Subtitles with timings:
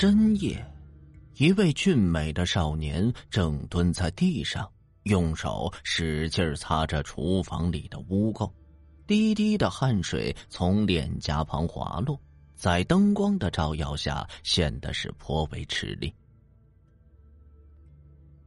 [0.00, 0.64] 深夜。
[1.38, 4.70] 一位俊美的少年正蹲在地上，
[5.02, 8.48] 用手使劲擦着厨房里的污垢，
[9.08, 12.16] 滴滴的汗水从脸颊旁滑落，
[12.54, 16.14] 在灯光的照耀下显得是颇为吃力。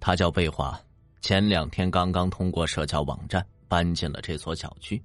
[0.00, 0.80] 他叫贝华，
[1.20, 4.98] 前两天刚刚通过社交网站搬进了这所小区，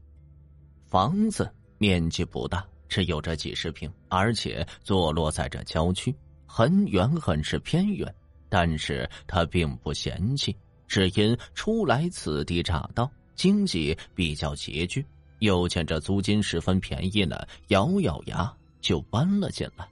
[0.87, 6.15] 房子面积不大，只有着几十平，而且坐落在这郊区。
[6.51, 8.11] 很远，很是偏远，
[8.49, 10.55] 但是他并不嫌弃，
[10.87, 15.05] 只因初来此地乍到，经济比较拮据，
[15.37, 19.87] 又见这租金十分便宜呢，咬咬牙就搬了进来。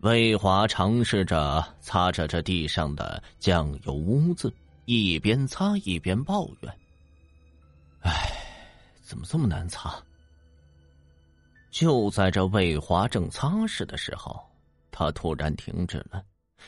[0.00, 4.52] 魏华尝试着擦着这地上的酱油污渍，
[4.84, 6.70] 一边擦一边抱怨
[8.04, 8.12] ：“哎，
[9.00, 9.96] 怎么这么难擦？”
[11.74, 14.40] 就在这魏华正擦拭的时候，
[14.92, 16.24] 他突然停止了，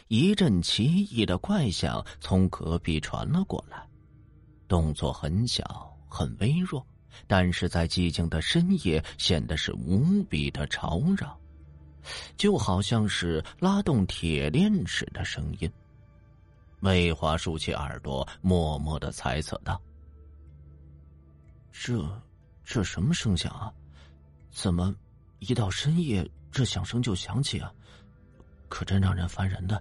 [0.08, 3.88] 一阵奇异的怪响从隔壁传了过来，
[4.66, 6.84] 动作很小很微弱，
[7.28, 11.38] 但是在寂静的深夜显得是无比的吵嚷，
[12.36, 15.70] 就好像是拉动铁链似的声音。
[16.80, 19.80] 魏华竖起耳朵，默默的猜测道
[21.70, 22.22] ：“这，
[22.64, 23.72] 这什么声响啊？”
[24.56, 24.96] 怎么，
[25.38, 27.70] 一到深夜这响声就响起啊？
[28.70, 29.80] 可真让人烦人的。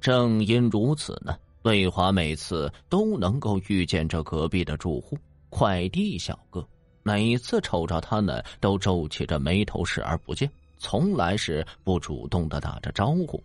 [0.00, 5.16] 正因如此呢，魏华每次都能够遇见这隔壁的住户
[5.50, 6.66] 快递小哥，
[7.04, 13.40] 每次瞅着他呢，都皱起着眉头视而不见，从来是不主动的打着招呼。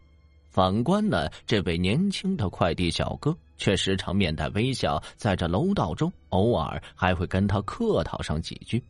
[0.58, 3.38] 反观呢，这位年轻的快递小哥。
[3.60, 8.84] 却时常面带微笑，在这楼道中，偶尔还会跟他客套上几句。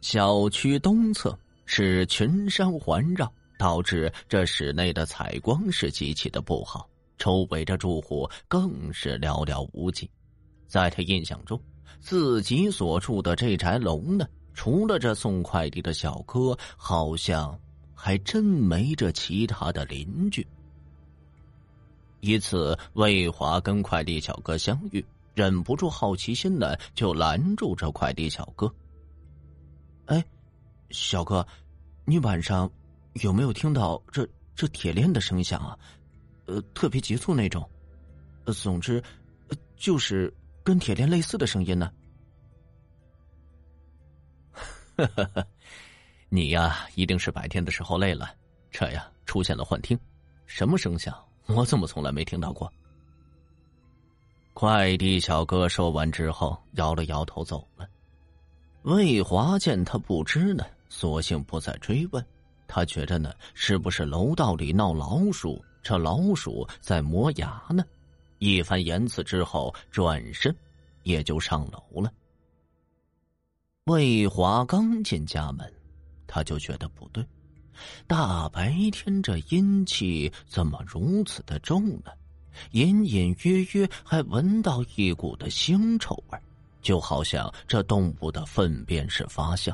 [0.00, 1.36] 小区东侧
[1.66, 6.88] 是群山环绕，导致这室内的采光是极其的不好，
[7.18, 10.08] 周围的住户更是寥寥无几。
[10.68, 11.60] 在他印象中，
[11.98, 17.58] 自己所住的这宅楼呢，除了这送快递的小哥，好像
[17.92, 20.46] 还真没这其他的邻居。
[22.20, 25.04] 一次，魏华跟快递小哥相遇，
[25.34, 28.72] 忍不住好奇心呢，就拦住这快递小哥。
[30.06, 30.24] 哎，
[30.90, 31.46] 小哥，
[32.04, 32.70] 你晚上
[33.14, 35.78] 有没有听到这这铁链的声响啊？
[36.46, 37.68] 呃，特别急促那种。
[38.44, 39.02] 呃，总之，
[39.76, 40.32] 就是
[40.62, 41.90] 跟铁链类似的声音呢。
[44.96, 45.46] 呵呵呵，
[46.28, 48.34] 你呀，一定是白天的时候累了，
[48.70, 49.98] 这呀出现了幻听。
[50.44, 51.16] 什么声响？
[51.54, 52.72] 我怎么从来没听到过？
[54.52, 57.88] 快递小哥说完之后，摇了摇头走了。
[58.82, 62.24] 魏华见他不知呢，索性不再追问。
[62.66, 65.62] 他觉着呢，是不是楼道里闹老鼠？
[65.82, 67.82] 这老鼠在磨牙呢？
[68.38, 70.54] 一番言辞之后，转身
[71.02, 72.12] 也就上楼了。
[73.84, 75.72] 魏华刚进家门，
[76.26, 77.24] 他就觉得不对。
[78.06, 82.10] 大白天，这阴气怎么如此的重呢？
[82.72, 86.38] 隐隐约约还闻到一股的腥臭味
[86.82, 89.72] 就好像这动物的粪便是发酵，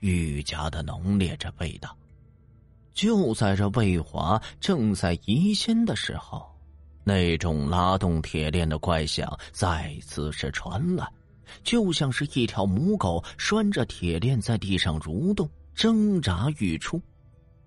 [0.00, 1.96] 愈加的浓烈着味道。
[2.92, 6.46] 就在这魏华正在疑心的时候，
[7.02, 11.08] 那种拉动铁链的怪响再次是传来，
[11.64, 17.00] 就像是一条母狗拴着铁链在地上蠕动挣扎欲出。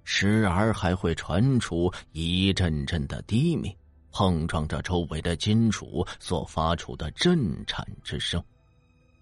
[0.03, 3.75] 时而还会传出一阵阵的低鸣，
[4.12, 8.44] 碰撞着周围的金属所发出的震颤之声。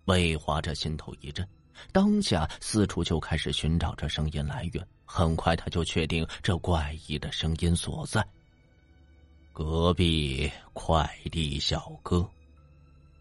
[0.05, 1.47] 魏华这心头一震，
[1.91, 4.87] 当下四处就开始寻找这声音来源。
[5.05, 8.25] 很快，他就确定这怪异的声音所在。
[9.51, 12.27] 隔壁快递小哥，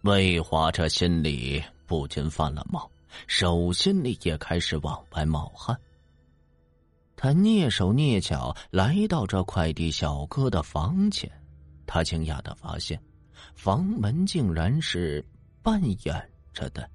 [0.03, 2.91] 魏华这心里不禁犯了毛，
[3.27, 5.79] 手心里也开始往外冒汗。
[7.21, 11.29] 他蹑手蹑脚来到这快递小哥的房前，
[11.85, 12.97] 他惊讶的发现，
[13.57, 15.27] 房门竟然是
[15.61, 16.89] 半掩着的。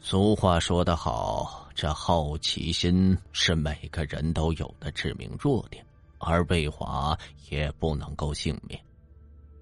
[0.00, 5.86] 俗话说得好，这好奇心是每个人都有的致命弱点，
[6.18, 7.16] 而魏华
[7.50, 8.84] 也不能够幸免。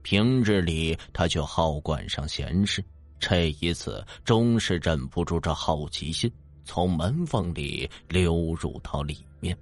[0.00, 2.82] 平日里他就好管上闲事，
[3.18, 6.32] 这一次终是忍不住这好奇心，
[6.72, 9.58] 从门缝里溜入到里面。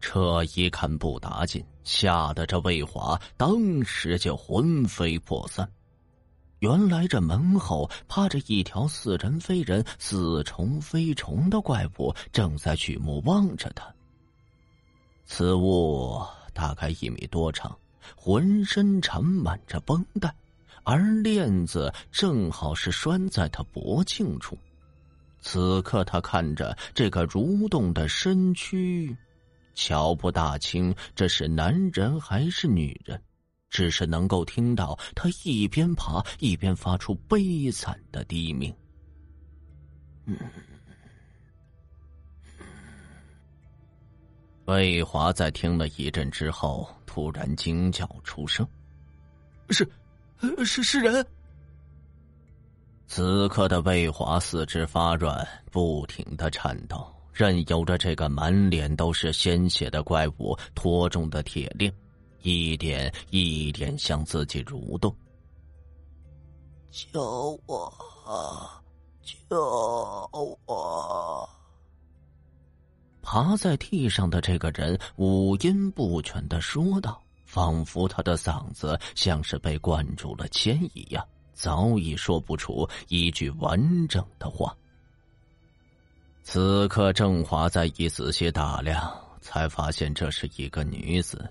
[0.00, 5.68] 这一看不打紧，吓得这魏华当时就魂飞魄散。
[6.60, 13.92] 原来这门后趴着一条似人非人、似虫非虫的怪物，正在举目望着他。
[15.26, 16.22] 此物
[16.54, 17.76] 大概一米多长，
[18.14, 20.32] 浑身缠满着绷带，
[20.84, 24.56] 而链子正好是拴在他脖颈处。
[25.40, 29.16] 此刻他看着这个蠕动的身躯，
[29.74, 33.20] 瞧不大清这是男人还是女人。
[33.70, 38.74] 只是能够听到他一边爬一边发出悲惨的低鸣。
[44.64, 48.66] 魏华在听了一阵之后，突然惊叫出声
[49.70, 49.88] ：“是，
[50.64, 51.24] 是是人！”
[53.12, 61.92] 此刻的魏华四肢发软，不停的颤抖，任由着这个满脸都是鲜血的怪物拖重的铁链。
[62.42, 65.12] 一点一点向自己蠕动。
[66.92, 67.92] 救我！
[69.48, 69.60] 救
[70.66, 71.50] 我！
[73.22, 81.26] 爬在地上的这个人五音不全的说道，仿佛他的嗓子像是被灌注了铅一样，
[81.60, 84.74] 早已说不出一句完整的话。
[86.42, 89.12] 此刻，郑华再一仔细打量，
[89.42, 91.46] 才发现这是一个女子。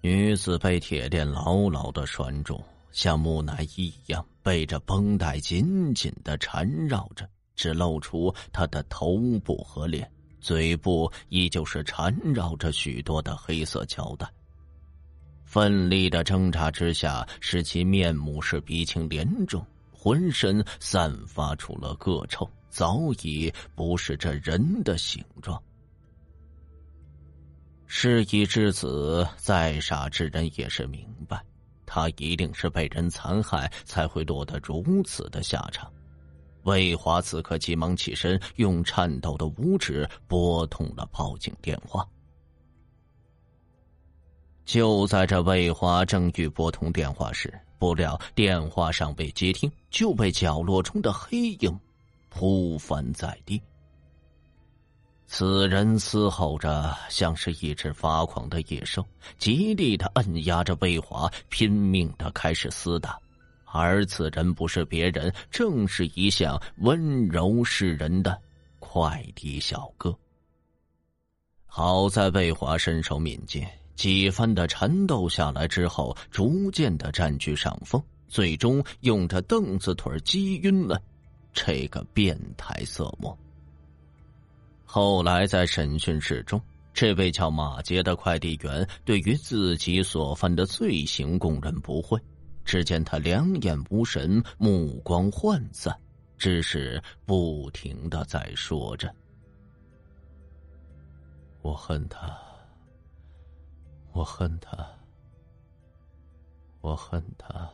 [0.00, 14.28] 女子被铁链牢牢的拴住，像木乃伊一样被这绷带紧紧的缠绕着，只露出她的头部和脸，嘴部依旧是缠绕着许多的黑色胶带。
[15.54, 25.62] 奋力的挣扎之下，使其面目是鼻青脸肿，浑身散发出了恶臭，早已不是这人的形状。
[27.86, 31.40] 事已至此，再傻之人也是明白，
[31.86, 35.88] 他一定是被人残害，才会落得如此的下场。
[36.64, 42.04] 魏华此刻急忙起身，用颤抖的五指拨通了报警电话。
[44.64, 51.78] 就在这魏华正欲拨通电话时，不料电话尚未接听，就被角落中的黑影
[52.30, 53.60] 扑翻在地。
[55.26, 59.04] 此人嘶吼着，像是一只发狂的野兽，
[59.38, 63.18] 极力的摁压着魏华，拼命的开始厮打。
[63.64, 68.40] 而此人不是别人，正是一向温柔示人的
[68.78, 70.16] 快递小哥。
[71.66, 81.00] 好在魏华身手敏捷，几番的缠斗下来之后，逐渐的占据上风，最终用着凳子腿击晕了
[81.52, 83.36] 这个变态色魔。
[84.84, 86.60] 后来在审讯室中，
[86.92, 92.18] 这位叫马杰的快递员对于自己所犯的罪行供认不讳。
[92.64, 95.94] 只见他两眼无神，目光涣散，
[96.38, 99.14] 只是不停的在说着
[101.60, 102.34] ：“我恨他，
[104.14, 104.86] 我恨他，
[106.80, 107.68] 我恨他。”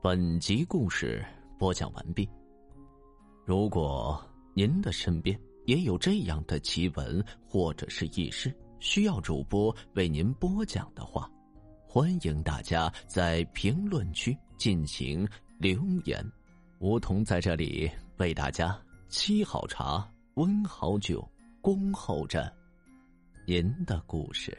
[0.00, 1.22] 本集故事
[1.58, 2.26] 播讲完毕。
[3.44, 4.18] 如果
[4.54, 8.50] 您的身边也有这样的奇闻或者是轶事，
[8.80, 11.30] 需要主播为您播讲的话，
[11.86, 15.28] 欢迎大家在评论区进行
[15.58, 16.24] 留言。
[16.80, 18.78] 梧桐在这里为大家
[19.10, 21.26] 沏好茶、温好酒，
[21.60, 22.52] 恭候着
[23.46, 24.56] 您的故事。